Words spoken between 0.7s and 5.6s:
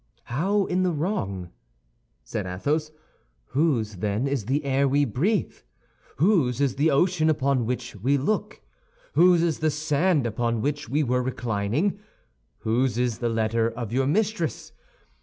the wrong?" said Athos. "Whose, then, is the air we breathe?